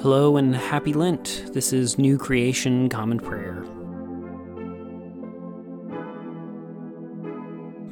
[0.00, 1.54] Hello and happy Lent.
[1.54, 3.64] This is New Creation Common Prayer.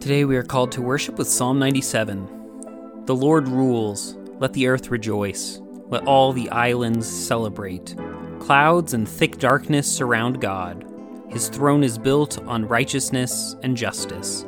[0.01, 3.06] Today we are called to worship with Psalm 97.
[3.06, 7.97] The Lord rules, let the earth rejoice, let all the islands celebrate.
[8.39, 10.85] Clouds and thick darkness surround God.
[11.31, 14.45] His throne is built on righteousness and justice.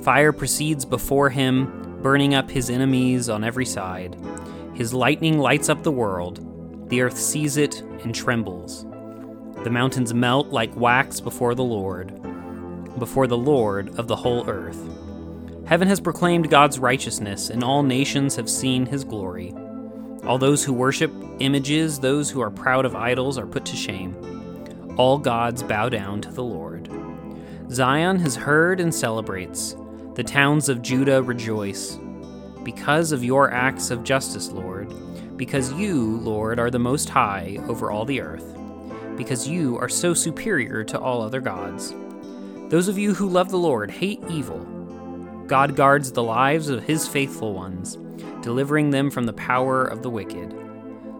[0.00, 4.16] Fire proceeds before him, burning up his enemies on every side.
[4.72, 6.54] His lightning lights up the world.
[6.88, 8.84] The earth sees it and trembles.
[9.64, 12.12] The mountains melt like wax before the Lord,
[12.98, 14.78] before the Lord of the whole earth.
[15.66, 19.52] Heaven has proclaimed God's righteousness, and all nations have seen his glory.
[20.24, 24.94] All those who worship images, those who are proud of idols, are put to shame.
[24.96, 26.88] All gods bow down to the Lord.
[27.70, 29.74] Zion has heard and celebrates.
[30.14, 31.98] The towns of Judah rejoice.
[32.62, 34.92] Because of your acts of justice, Lord,
[35.36, 38.56] because you, Lord, are the most high over all the earth,
[39.16, 41.94] because you are so superior to all other gods.
[42.68, 44.58] Those of you who love the Lord hate evil.
[45.46, 47.98] God guards the lives of his faithful ones,
[48.42, 50.54] delivering them from the power of the wicked.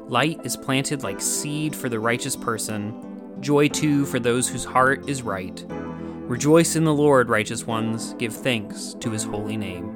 [0.08, 5.08] Light is planted like seed for the righteous person, joy too for those whose heart
[5.08, 5.64] is right.
[5.68, 9.95] Rejoice in the Lord, righteous ones, give thanks to his holy name.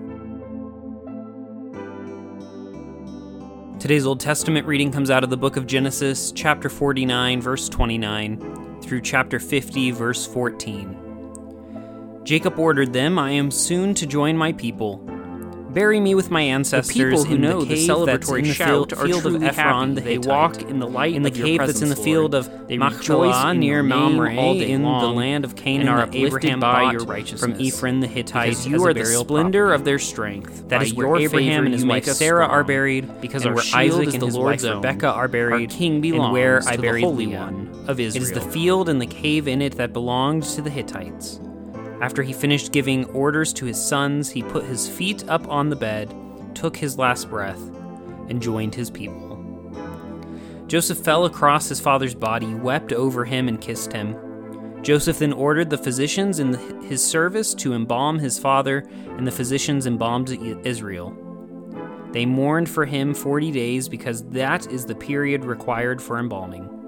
[3.81, 8.83] Today's Old Testament reading comes out of the book of Genesis, chapter 49, verse 29,
[8.83, 12.21] through chapter 50, verse 14.
[12.23, 14.99] Jacob ordered them, I am soon to join my people.
[15.73, 16.97] Bury me with my ancestors.
[16.97, 20.19] The people who know the, the celebratory the shout field, field of Ephron, the they
[20.19, 24.33] walk in the light in the cave that's in the field of Machpelah near Mamre
[24.33, 28.67] in the land of Canaan, and are Abraham by your righteousness from Ephron the Hittite.
[28.67, 29.81] You are the splendor property.
[29.81, 30.69] of their strength.
[30.69, 34.37] That is where Abraham and his wife Sarah are buried, because where Isaac and his
[34.37, 35.71] wife Rebekah are buried.
[35.71, 38.25] Our king belongs and where I buried the Holy One of Israel.
[38.25, 41.41] It is the field and the cave in it that belonged to the Hittites.
[42.01, 45.77] After he finished giving orders to his sons, he put his feet up on the
[45.77, 46.15] bed,
[46.55, 47.61] took his last breath,
[48.29, 49.37] and joined his people.
[50.67, 54.17] Joseph fell across his father's body, wept over him, and kissed him.
[54.83, 58.89] Joseph then ordered the physicians in his service to embalm his father,
[59.19, 60.31] and the physicians embalmed
[60.65, 61.15] Israel.
[62.13, 66.80] They mourned for him forty days because that is the period required for embalming.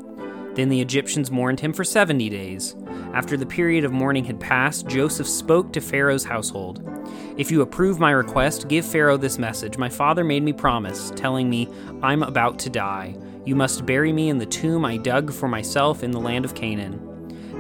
[0.55, 2.75] Then the Egyptians mourned him for seventy days.
[3.15, 6.89] After the period of mourning had passed, Joseph spoke to Pharaoh's household.
[7.37, 11.49] If you approve my request, give Pharaoh this message My father made me promise, telling
[11.49, 11.69] me,
[12.03, 13.17] I'm about to die.
[13.45, 16.55] You must bury me in the tomb I dug for myself in the land of
[16.55, 17.09] Canaan.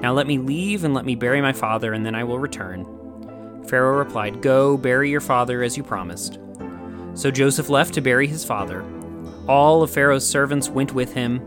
[0.00, 2.86] Now let me leave and let me bury my father, and then I will return.
[3.66, 6.38] Pharaoh replied, Go, bury your father as you promised.
[7.14, 8.84] So Joseph left to bury his father.
[9.48, 11.41] All of Pharaoh's servants went with him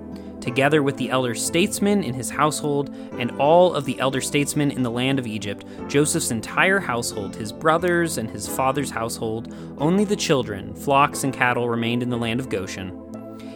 [0.45, 4.83] together with the elder statesmen in his household and all of the elder statesmen in
[4.83, 10.16] the land of Egypt, Joseph's entire household, his brothers and his father's household, only the
[10.16, 12.94] children, flocks, and cattle remained in the land of Goshen.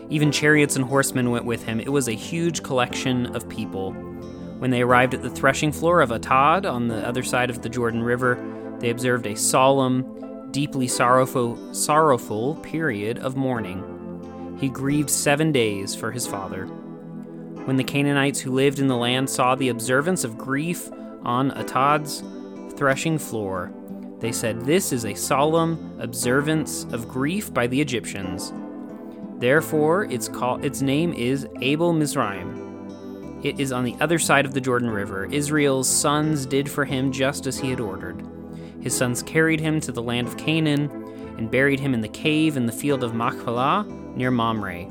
[0.09, 1.79] Even chariots and horsemen went with him.
[1.79, 3.91] It was a huge collection of people.
[4.57, 7.69] When they arrived at the threshing floor of Atad on the other side of the
[7.69, 8.43] Jordan River,
[8.79, 13.98] they observed a solemn, deeply sorrowful, sorrowful period of mourning.
[14.59, 16.65] He grieved seven days for his father.
[17.65, 20.89] When the Canaanites who lived in the land saw the observance of grief
[21.23, 22.23] on Atad's
[22.77, 23.71] threshing floor,
[24.19, 28.51] they said, This is a solemn observance of grief by the Egyptians.
[29.37, 33.39] Therefore, its, call, its name is Abel Mizraim.
[33.41, 35.25] It is on the other side of the Jordan River.
[35.31, 38.27] Israel's sons did for him just as he had ordered.
[38.81, 40.91] His sons carried him to the land of Canaan
[41.37, 44.83] and buried him in the cave in the field of Machpelah near Mamre,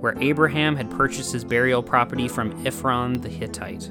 [0.00, 3.90] where Abraham had purchased his burial property from Ephron the Hittite.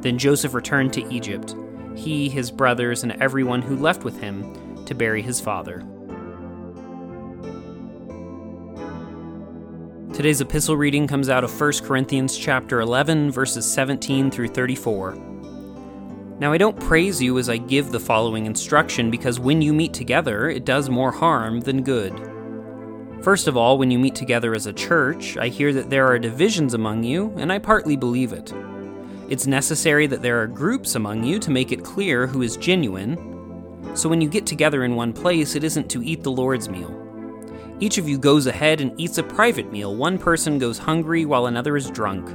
[0.00, 1.54] Then Joseph returned to Egypt,
[1.96, 5.84] he, his brothers, and everyone who left with him to bury his father.
[10.12, 15.14] Today's epistle reading comes out of 1 Corinthians chapter 11 verses 17 through 34.
[16.38, 19.94] Now, I don't praise you as I give the following instruction, because when you meet
[19.94, 22.12] together, it does more harm than good.
[23.26, 26.16] First of all, when you meet together as a church, I hear that there are
[26.16, 28.54] divisions among you, and I partly believe it.
[29.28, 33.16] It's necessary that there are groups among you to make it clear who is genuine.
[33.94, 36.94] So when you get together in one place, it isn't to eat the Lord's meal.
[37.80, 39.96] Each of you goes ahead and eats a private meal.
[39.96, 42.28] One person goes hungry while another is drunk.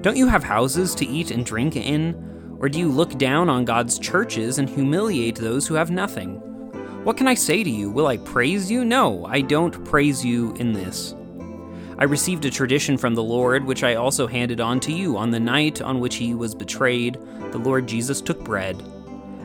[0.00, 2.56] Don't you have houses to eat and drink in?
[2.58, 6.40] Or do you look down on God's churches and humiliate those who have nothing?
[7.06, 7.88] What can I say to you?
[7.88, 8.84] Will I praise you?
[8.84, 11.14] No, I don't praise you in this.
[12.00, 15.16] I received a tradition from the Lord, which I also handed on to you.
[15.16, 17.16] On the night on which he was betrayed,
[17.52, 18.82] the Lord Jesus took bread.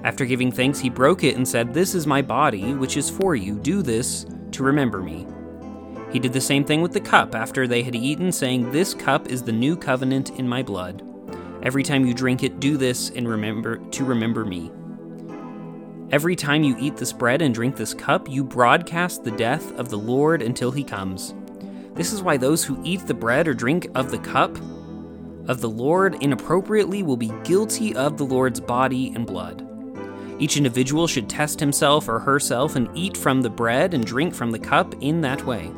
[0.04, 3.36] After giving thanks, he broke it and said, This is my body, which is for
[3.36, 3.60] you.
[3.60, 5.28] Do this to remember me.
[6.12, 9.28] He did the same thing with the cup after they had eaten, saying, This cup
[9.28, 11.04] is the new covenant in my blood.
[11.62, 14.72] Every time you drink it, do this in remember to remember me.
[16.12, 19.88] Every time you eat this bread and drink this cup, you broadcast the death of
[19.88, 21.34] the Lord until he comes.
[21.94, 24.54] This is why those who eat the bread or drink of the cup
[25.48, 29.66] of the Lord inappropriately will be guilty of the Lord's body and blood.
[30.38, 34.52] Each individual should test himself or herself and eat from the bread and drink from
[34.52, 35.72] the cup in that way.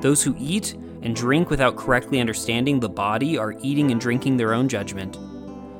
[0.00, 4.54] Those who eat and drink without correctly understanding the body are eating and drinking their
[4.54, 5.18] own judgment.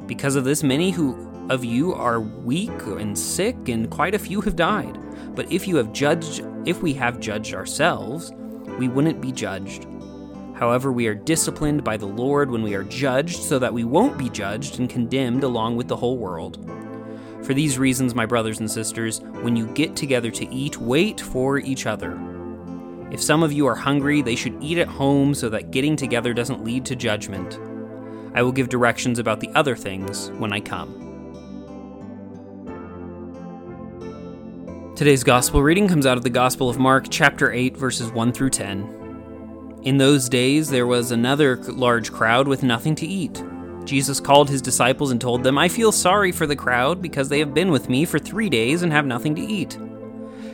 [0.07, 4.41] Because of this, many who of you are weak and sick, and quite a few
[4.41, 4.97] have died.
[5.35, 8.33] But if you have judged, if we have judged ourselves,
[8.79, 9.87] we wouldn't be judged.
[10.55, 14.17] However, we are disciplined by the Lord when we are judged, so that we won't
[14.17, 16.65] be judged and condemned along with the whole world.
[17.43, 21.59] For these reasons, my brothers and sisters, when you get together to eat, wait for
[21.59, 22.17] each other.
[23.11, 26.33] If some of you are hungry, they should eat at home so that getting together
[26.33, 27.59] doesn't lead to judgment.
[28.35, 31.00] I will give directions about the other things when I come.
[35.01, 38.51] Today's gospel reading comes out of the Gospel of Mark, chapter 8, verses 1 through
[38.51, 39.81] 10.
[39.83, 43.43] In those days, there was another large crowd with nothing to eat.
[43.87, 47.39] Jesus called his disciples and told them, I feel sorry for the crowd because they
[47.39, 49.79] have been with me for three days and have nothing to eat.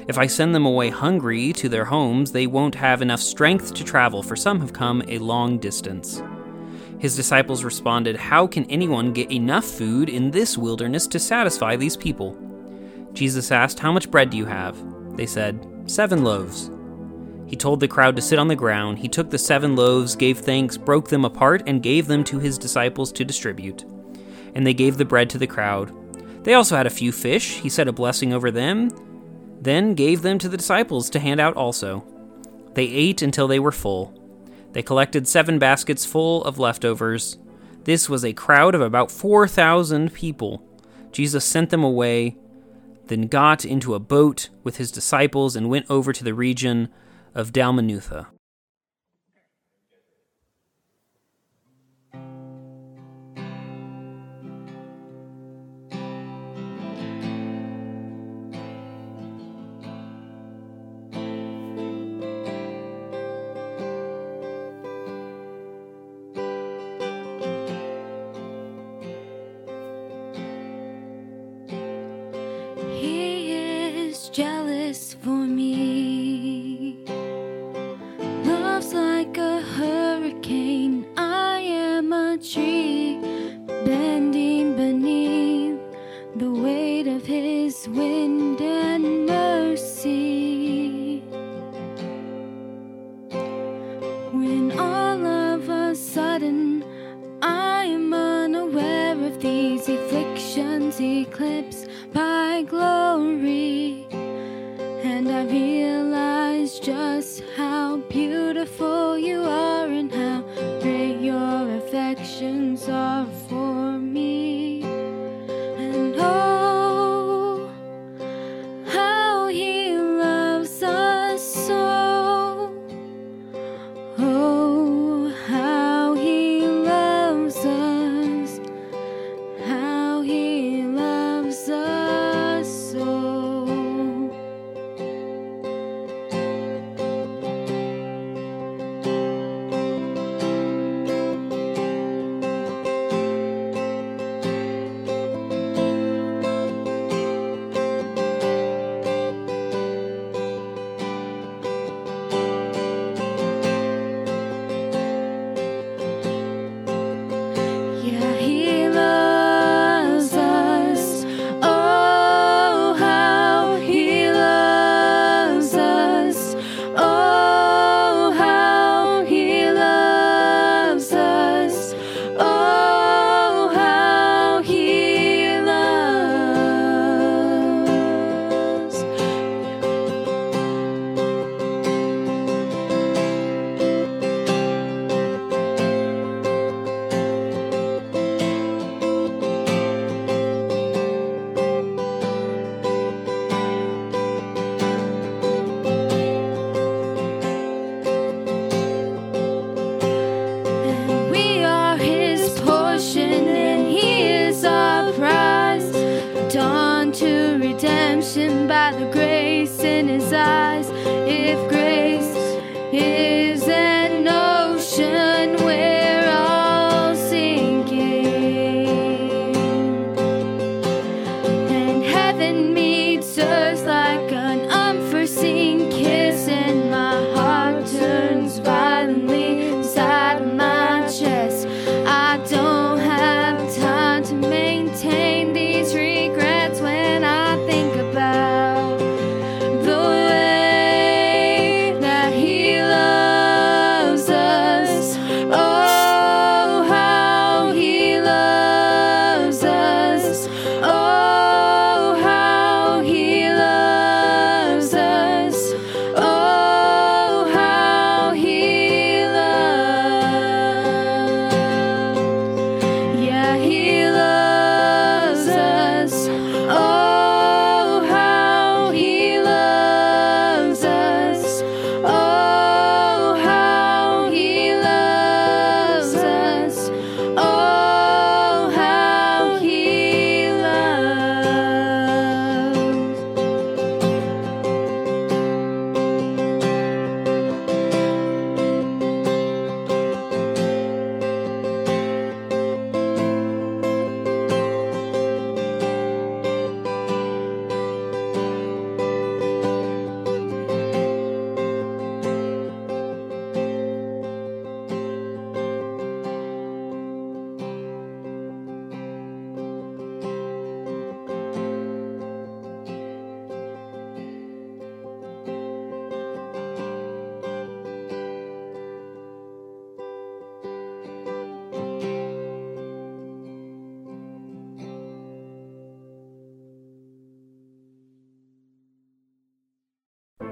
[0.07, 3.83] If I send them away hungry to their homes, they won't have enough strength to
[3.83, 6.23] travel, for some have come a long distance.
[7.01, 11.97] His disciples responded, How can anyone get enough food in this wilderness to satisfy these
[11.97, 12.46] people?
[13.17, 14.77] Jesus asked, How much bread do you have?
[15.17, 16.71] They said, Seven loaves.
[17.47, 18.99] He told the crowd to sit on the ground.
[18.99, 22.59] He took the seven loaves, gave thanks, broke them apart, and gave them to his
[22.59, 23.85] disciples to distribute.
[24.55, 25.93] And they gave the bread to the crowd.
[26.45, 27.59] They also had a few fish.
[27.59, 28.91] He said a blessing over them
[29.61, 32.05] then gave them to the disciples to hand out also.
[32.75, 34.15] They ate until they were full.
[34.73, 37.39] They collected seven baskets full of leftovers.
[37.85, 40.63] This was a crowd of about 4,000 people.
[41.13, 42.37] Jesus sent them away,
[43.09, 46.89] then got into a boat with his disciples and went over to the region
[47.35, 48.27] of Dalmanutha.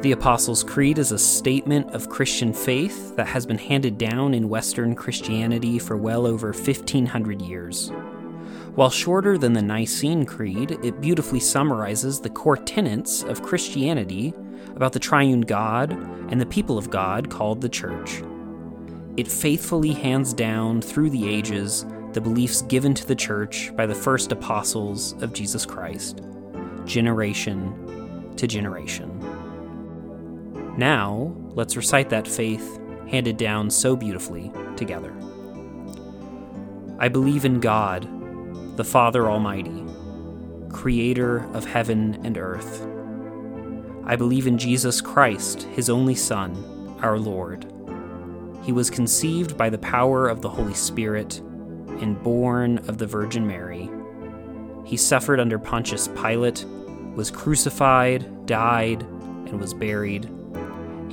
[0.05, 4.51] The Apostles' Creed is a statement of Christian faith that has been handed down in
[4.51, 7.91] Western Christianity for well over 1500 years.
[8.75, 14.35] While shorter than the Nicene Creed, it beautifully summarizes the core tenets of Christianity
[14.77, 15.93] about the triune God
[16.31, 18.23] and the people of God called the Church.
[19.17, 23.95] It faithfully hands down through the ages the beliefs given to the Church by the
[23.95, 26.21] first apostles of Jesus Christ,
[26.85, 29.13] generation to generation.
[30.76, 35.14] Now, let's recite that faith handed down so beautifully together.
[36.99, 38.09] I believe in God,
[38.76, 39.85] the Father Almighty,
[40.71, 42.87] creator of heaven and earth.
[44.04, 47.73] I believe in Jesus Christ, his only Son, our Lord.
[48.62, 51.38] He was conceived by the power of the Holy Spirit
[52.00, 53.88] and born of the Virgin Mary.
[54.85, 56.64] He suffered under Pontius Pilate,
[57.14, 60.28] was crucified, died, and was buried.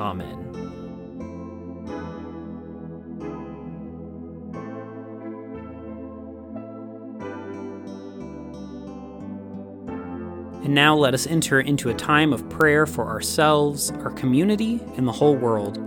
[0.00, 0.46] Amen.
[10.64, 15.06] And now let us enter into a time of prayer for ourselves, our community, and
[15.06, 15.78] the whole world.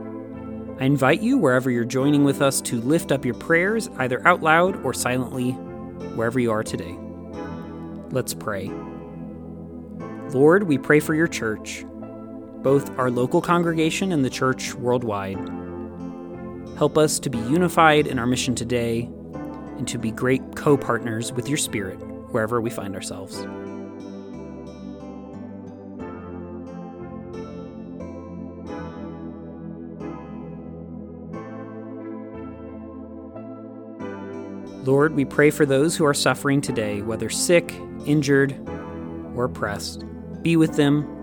[0.80, 4.44] I invite you, wherever you're joining with us, to lift up your prayers, either out
[4.44, 5.52] loud or silently,
[6.16, 6.96] wherever you are today.
[8.12, 8.72] Let's pray.
[10.30, 11.86] Lord, we pray for your church,
[12.64, 15.38] both our local congregation and the church worldwide.
[16.78, 19.10] Help us to be unified in our mission today
[19.78, 21.98] and to be great co partners with your Spirit
[22.32, 23.46] wherever we find ourselves.
[34.86, 37.74] Lord, we pray for those who are suffering today, whether sick,
[38.06, 38.52] injured,
[39.34, 40.04] or oppressed.
[40.42, 41.23] Be with them,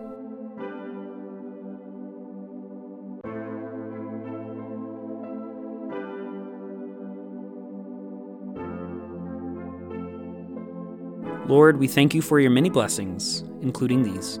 [11.51, 14.39] Lord, we thank you for your many blessings, including these.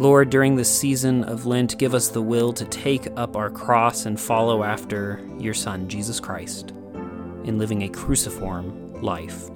[0.00, 4.06] Lord, during this season of Lent, give us the will to take up our cross
[4.06, 6.70] and follow after your Son, Jesus Christ,
[7.42, 9.48] in living a cruciform life.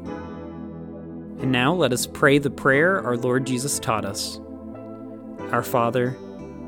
[1.39, 4.41] And now let us pray the prayer our Lord Jesus taught us
[5.53, 6.19] Our Father,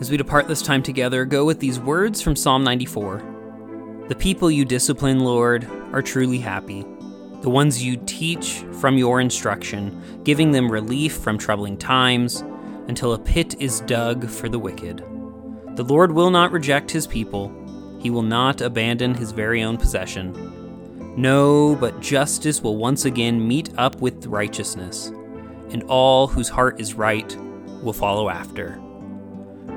[0.00, 4.06] As we depart this time together, go with these words from Psalm 94.
[4.08, 6.86] The people you discipline, Lord, are truly happy.
[7.42, 12.42] The ones you teach from your instruction, giving them relief from troubling times,
[12.88, 15.04] until a pit is dug for the wicked.
[15.76, 17.52] The Lord will not reject his people,
[18.00, 21.14] he will not abandon his very own possession.
[21.14, 25.08] No, but justice will once again meet up with righteousness,
[25.68, 27.36] and all whose heart is right
[27.82, 28.80] will follow after.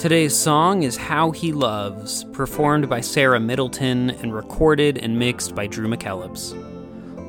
[0.00, 5.66] Today's song is How He Loves, performed by Sara Middleton and recorded and mixed by
[5.66, 6.56] Drew McKellips.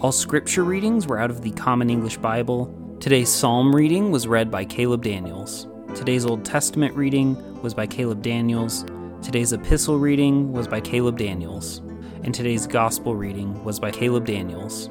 [0.01, 2.73] All scripture readings were out of the Common English Bible.
[3.01, 5.67] Today's psalm reading was read by Caleb Daniels.
[5.95, 8.85] Today's Old Testament reading was by Caleb Daniels.
[9.21, 11.79] Today's epistle reading was by Caleb Daniels.
[12.23, 14.89] And today's gospel reading was by Caleb Daniels.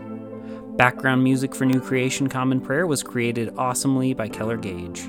[0.76, 5.08] Background music for New Creation Common Prayer was created awesomely by Keller Gage.